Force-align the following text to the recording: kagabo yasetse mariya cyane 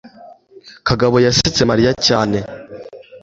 kagabo 0.87 1.15
yasetse 1.25 1.61
mariya 1.69 1.91
cyane 2.07 2.37